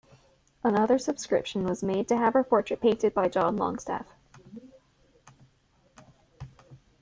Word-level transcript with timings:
Another 0.63 0.97
subscription 0.97 1.63
was 1.63 1.83
made 1.83 2.07
to 2.07 2.17
have 2.17 2.33
her 2.33 2.43
portrait 2.43 2.81
painted 2.81 3.13
by 3.13 3.27
John 3.27 3.55
Longstaff. 3.55 4.07